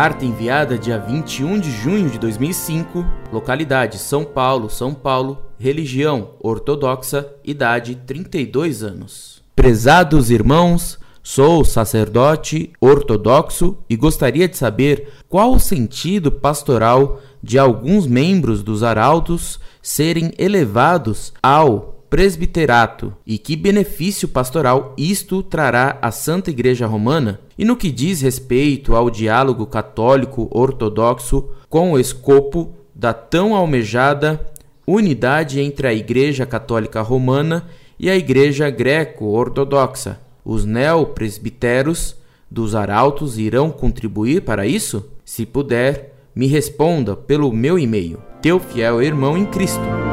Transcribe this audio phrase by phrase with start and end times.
[0.00, 7.30] Carta enviada dia 21 de junho de 2005, localidade São Paulo, São Paulo, religião ortodoxa,
[7.44, 9.42] idade 32 anos.
[9.54, 18.06] Prezados irmãos, sou sacerdote ortodoxo e gostaria de saber qual o sentido pastoral de alguns
[18.06, 26.50] membros dos arautos serem elevados ao presbiterato e que benefício pastoral isto trará à Santa
[26.50, 27.40] Igreja Romana?
[27.56, 34.44] E no que diz respeito ao diálogo católico ortodoxo com o escopo da tão almejada
[34.84, 42.16] unidade entre a Igreja Católica Romana e a Igreja Greco-Ortodoxa, os neopresbiteros
[42.50, 45.08] dos arautos irão contribuir para isso?
[45.24, 48.18] Se puder, me responda pelo meu e-mail.
[48.42, 50.09] Teu fiel irmão em Cristo.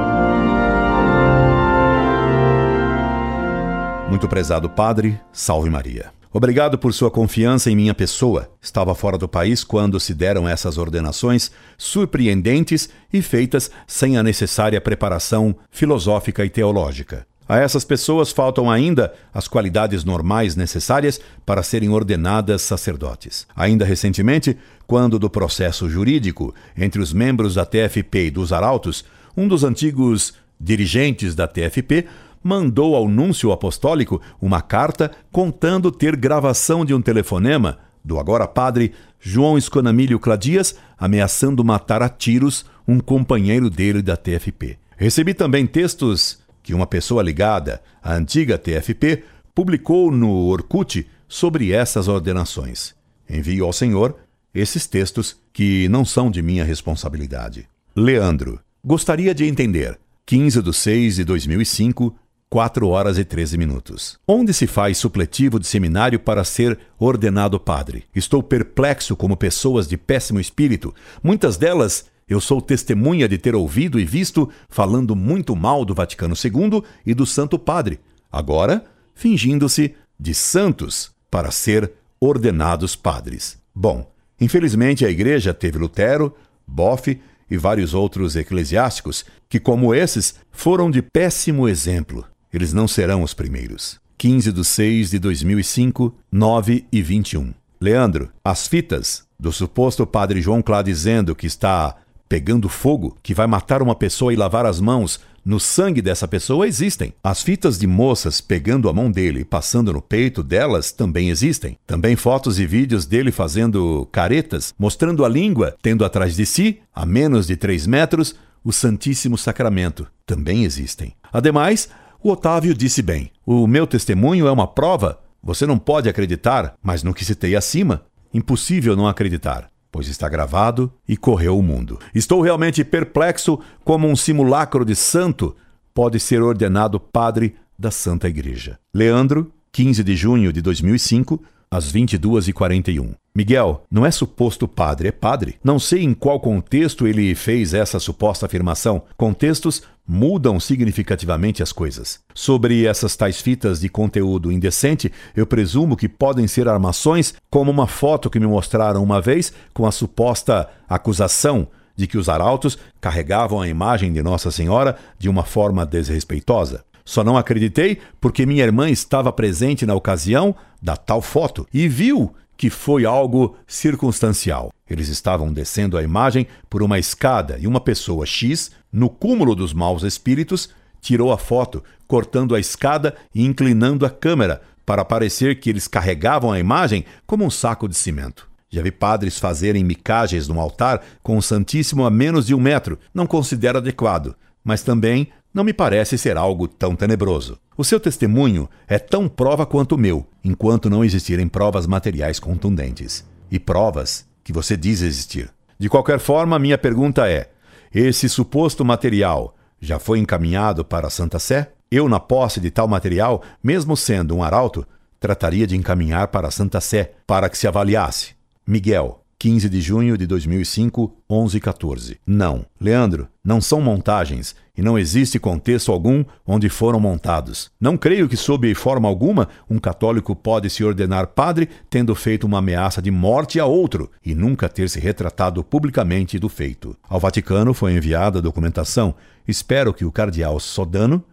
[4.10, 6.14] Muito prezado Padre, salve Maria.
[6.32, 8.50] Obrigado por sua confiança em minha pessoa.
[8.62, 14.80] Estava fora do país quando se deram essas ordenações surpreendentes e feitas sem a necessária
[14.80, 17.28] preparação filosófica e teológica.
[17.50, 23.46] A essas pessoas faltam ainda as qualidades normais necessárias para serem ordenadas sacerdotes.
[23.56, 29.04] Ainda recentemente, quando do processo jurídico entre os membros da TFP e dos arautos,
[29.36, 32.06] um dos antigos dirigentes da TFP
[32.44, 38.94] mandou ao núncio apostólico uma carta contando ter gravação de um telefonema do agora padre
[39.20, 44.78] João Esconamílio Cladias ameaçando matar a tiros um companheiro dele da TFP.
[44.96, 52.08] Recebi também textos que uma pessoa ligada à antiga TFP publicou no Orkut sobre essas
[52.08, 52.96] ordenações.
[53.30, 54.16] Envio ao Senhor
[54.54, 57.68] esses textos que não são de minha responsabilidade.
[57.96, 60.00] Leandro, gostaria de entender.
[60.26, 62.16] 15 de 6 de 2005,
[62.50, 64.18] 4 horas e 13 minutos.
[64.28, 68.06] Onde se faz supletivo de seminário para ser ordenado padre?
[68.16, 70.96] Estou perplexo como pessoas de péssimo espírito.
[71.22, 76.36] Muitas delas eu sou testemunha de ter ouvido e visto falando muito mal do Vaticano
[76.36, 78.84] II e do Santo Padre, agora
[79.16, 83.58] fingindo-se de santos para ser ordenados padres.
[83.74, 86.36] Bom, infelizmente a Igreja teve Lutero,
[86.68, 87.20] Boff
[87.50, 92.26] e vários outros eclesiásticos que, como esses, foram de péssimo exemplo.
[92.54, 94.00] Eles não serão os primeiros.
[94.18, 97.54] 15 de 6 de 2005, 9 e 21.
[97.80, 101.96] Leandro, as fitas do suposto padre João Clá dizendo que está
[102.28, 106.68] pegando fogo, que vai matar uma pessoa e lavar as mãos no sangue dessa pessoa
[106.68, 107.14] existem.
[107.24, 111.78] As fitas de moças pegando a mão dele e passando no peito delas também existem.
[111.88, 117.06] Também fotos e vídeos dele fazendo caretas, mostrando a língua, tendo atrás de si, a
[117.06, 120.06] menos de 3 metros, o Santíssimo Sacramento.
[120.26, 121.14] Também existem.
[121.32, 121.88] Ademais,
[122.22, 125.20] o Otávio disse bem: O meu testemunho é uma prova.
[125.44, 130.92] Você não pode acreditar, mas no que citei acima, impossível não acreditar, pois está gravado
[131.08, 132.00] e correu o mundo.
[132.14, 135.56] Estou realmente perplexo como um simulacro de santo
[135.94, 138.78] pode ser ordenado padre da Santa Igreja.
[138.94, 143.16] Leandro, 15 de junho de 2005, às 22h41.
[143.36, 145.60] Miguel, não é suposto padre, é padre.
[145.64, 149.04] Não sei em qual contexto ele fez essa suposta afirmação.
[149.16, 152.20] Contextos mudam significativamente as coisas.
[152.34, 157.88] Sobre essas tais fitas de conteúdo indecente, eu presumo que podem ser armações, como uma
[157.88, 161.68] foto que me mostraram uma vez com a suposta acusação
[161.98, 166.86] de que os arautos carregavam a imagem de Nossa Senhora de uma forma desrespeitosa.
[167.08, 172.36] Só não acreditei porque minha irmã estava presente na ocasião da tal foto e viu
[172.58, 174.74] que foi algo circunstancial.
[174.90, 179.72] Eles estavam descendo a imagem por uma escada e uma pessoa X, no cúmulo dos
[179.72, 180.70] maus espíritos,
[181.00, 186.52] tirou a foto, cortando a escada e inclinando a câmera para parecer que eles carregavam
[186.52, 188.50] a imagem como um saco de cimento.
[188.70, 193.00] Já vi padres fazerem micagens no altar com o Santíssimo a menos de um metro.
[193.14, 197.58] Não considero adequado, mas também não me parece ser algo tão tenebroso.
[197.78, 203.26] O seu testemunho é tão prova quanto o meu, enquanto não existirem provas materiais contundentes.
[203.50, 205.50] E provas que você diz existir.
[205.80, 207.50] De qualquer forma, minha pergunta é:
[207.94, 211.72] esse suposto material já foi encaminhado para a Santa Sé?
[211.90, 214.86] Eu, na posse de tal material, mesmo sendo um arauto,
[215.20, 218.36] trataria de encaminhar para a Santa Sé para que se avaliasse.
[218.66, 222.20] Miguel, 15 de junho de 2005, 11 e 14.
[222.26, 222.66] Não.
[222.82, 227.70] Leandro, não são montagens e não existe contexto algum onde foram montados.
[227.80, 232.58] Não creio que, sob forma alguma, um católico pode se ordenar padre tendo feito uma
[232.58, 236.98] ameaça de morte a outro e nunca ter se retratado publicamente do feito.
[237.08, 239.14] Ao Vaticano foi enviada a documentação.
[239.48, 241.24] Espero que o cardeal Sodano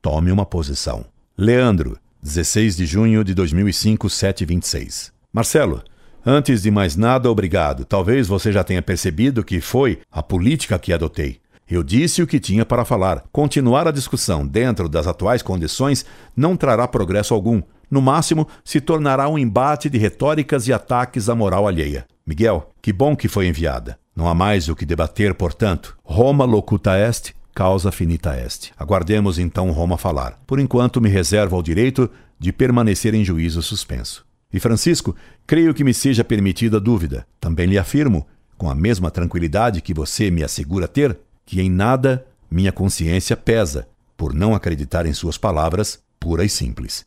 [0.00, 1.04] tome uma posição.
[1.38, 5.12] Leandro, 16 de junho de 2005, 7 26.
[5.32, 5.82] Marcelo,
[6.24, 7.84] Antes de mais nada, obrigado.
[7.84, 11.40] Talvez você já tenha percebido que foi a política que adotei.
[11.68, 13.24] Eu disse o que tinha para falar.
[13.32, 17.60] Continuar a discussão dentro das atuais condições não trará progresso algum.
[17.90, 22.06] No máximo, se tornará um embate de retóricas e ataques à moral alheia.
[22.24, 23.98] Miguel, que bom que foi enviada.
[24.14, 25.96] Não há mais o que debater, portanto.
[26.04, 28.70] Roma locuta est, causa finita est.
[28.78, 30.38] Aguardemos então Roma falar.
[30.46, 32.08] Por enquanto, me reservo ao direito
[32.38, 34.24] de permanecer em juízo suspenso.
[34.52, 35.16] E Francisco,
[35.46, 37.26] creio que me seja permitida dúvida.
[37.40, 38.26] Também lhe afirmo,
[38.58, 43.88] com a mesma tranquilidade que você me assegura ter, que em nada minha consciência pesa
[44.16, 47.04] por não acreditar em suas palavras puras e simples.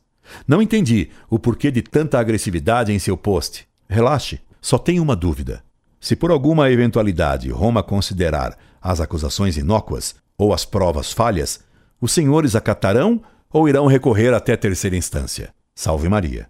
[0.47, 3.68] Não entendi o porquê de tanta agressividade em seu post.
[3.88, 5.63] Relaxe, só tenho uma dúvida.
[6.01, 11.62] Se por alguma eventualidade Roma considerar as acusações inócuas ou as provas falhas,
[12.01, 15.53] os senhores acatarão ou irão recorrer até terceira instância?
[15.74, 16.50] Salve Maria.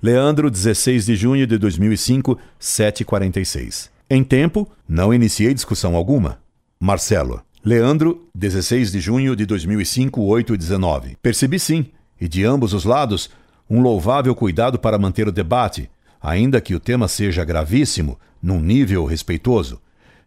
[0.00, 3.90] Leandro, 16 de junho de 2005, 7h46.
[4.08, 6.38] Em tempo, não iniciei discussão alguma.
[6.78, 7.42] Marcelo.
[7.64, 11.16] Leandro, 16 de junho de 2005, 8h19.
[11.20, 11.86] Percebi sim,
[12.20, 13.28] e de ambos os lados,
[13.68, 15.90] um louvável cuidado para manter o debate,
[16.22, 19.80] ainda que o tema seja gravíssimo, num nível respeitoso.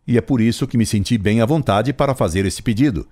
[0.06, 3.08] E é por isso que me senti bem à vontade para fazer esse pedido.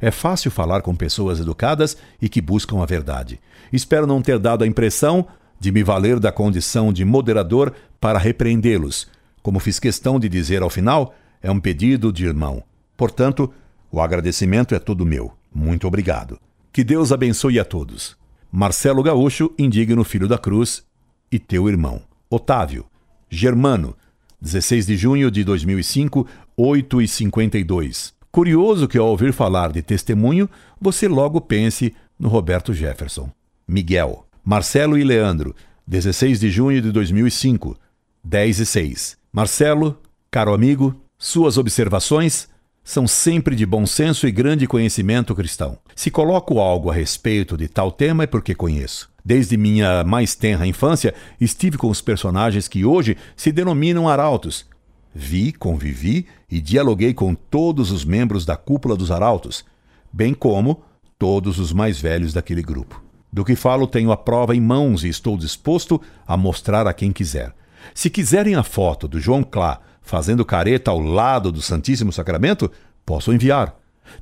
[0.00, 3.40] É fácil falar com pessoas educadas e que buscam a verdade.
[3.72, 5.26] Espero não ter dado a impressão
[5.64, 9.08] de me valer da condição de moderador para repreendê-los.
[9.42, 12.62] Como fiz questão de dizer ao final, é um pedido de irmão.
[12.98, 13.50] Portanto,
[13.90, 15.32] o agradecimento é todo meu.
[15.54, 16.38] Muito obrigado.
[16.70, 18.14] Que Deus abençoe a todos.
[18.52, 20.84] Marcelo Gaúcho, indigno filho da cruz,
[21.32, 22.02] e teu irmão.
[22.28, 22.84] Otávio.
[23.30, 23.96] Germano,
[24.42, 26.26] 16 de junho de 2005,
[26.58, 28.12] 8 e 52.
[28.30, 30.46] Curioso que ao ouvir falar de testemunho,
[30.78, 33.30] você logo pense no Roberto Jefferson.
[33.66, 34.26] Miguel.
[34.46, 35.56] Marcelo e Leandro,
[35.86, 37.78] 16 de junho de 2005,
[38.22, 39.16] 10 e 6.
[39.32, 39.98] Marcelo,
[40.30, 42.46] caro amigo, suas observações
[42.84, 45.78] são sempre de bom senso e grande conhecimento cristão.
[45.96, 49.10] Se coloco algo a respeito de tal tema é porque conheço.
[49.24, 54.66] Desde minha mais tenra infância, estive com os personagens que hoje se denominam arautos.
[55.14, 59.64] Vi, convivi e dialoguei com todos os membros da cúpula dos arautos,
[60.12, 60.84] bem como
[61.18, 63.02] todos os mais velhos daquele grupo.
[63.34, 67.10] Do que falo, tenho a prova em mãos e estou disposto a mostrar a quem
[67.10, 67.52] quiser.
[67.92, 72.70] Se quiserem a foto do João Clá fazendo careta ao lado do Santíssimo Sacramento,
[73.04, 73.74] posso enviar.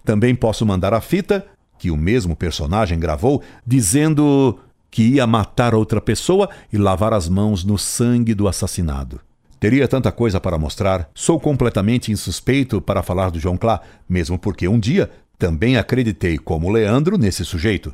[0.02, 1.44] Também posso mandar a fita
[1.78, 4.58] que o mesmo personagem gravou dizendo
[4.90, 9.20] que ia matar outra pessoa e lavar as mãos no sangue do assassinado.
[9.60, 11.10] Teria tanta coisa para mostrar.
[11.14, 16.70] Sou completamente insuspeito para falar do João Clá, mesmo porque um dia também acreditei, como
[16.70, 17.92] Leandro, nesse sujeito.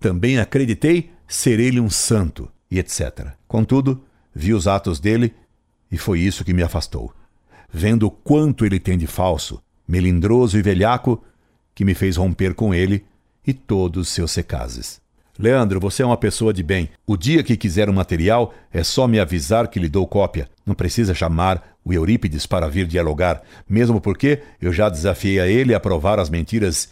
[0.00, 3.28] Também acreditei ser ele um santo, e etc.
[3.46, 4.02] Contudo,
[4.34, 5.34] vi os atos dele
[5.90, 7.12] e foi isso que me afastou.
[7.72, 11.22] Vendo o quanto ele tem de falso, melindroso e velhaco,
[11.74, 13.04] que me fez romper com ele
[13.46, 15.00] e todos seus secazes.
[15.38, 16.90] Leandro, você é uma pessoa de bem.
[17.06, 20.48] O dia que quiser um material, é só me avisar que lhe dou cópia.
[20.66, 25.74] Não precisa chamar o Eurípides para vir dialogar, mesmo porque eu já desafiei a ele
[25.74, 26.88] a provar as mentiras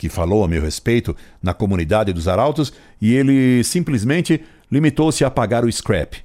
[0.00, 4.42] que falou a meu respeito na comunidade dos arautos e ele simplesmente
[4.72, 6.16] limitou-se a pagar o scrap,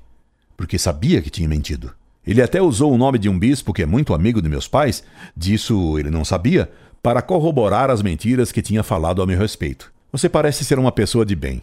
[0.55, 1.93] porque sabia que tinha mentido.
[2.25, 5.03] Ele até usou o nome de um bispo que é muito amigo de meus pais,
[5.35, 6.71] disso ele não sabia,
[7.03, 9.91] para corroborar as mentiras que tinha falado a meu respeito.
[10.09, 11.61] Você parece ser uma pessoa de bem,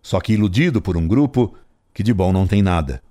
[0.00, 1.56] só que iludido por um grupo
[1.92, 3.02] que de bom não tem nada.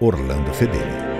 [0.00, 1.15] Orlando Fedeli.